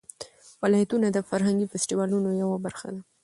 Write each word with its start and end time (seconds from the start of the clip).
ولایتونه 0.61 1.07
د 1.11 1.17
فرهنګي 1.29 1.65
فستیوالونو 1.71 2.29
یوه 2.41 2.57
برخه 2.65 2.87
ده. 2.93 3.01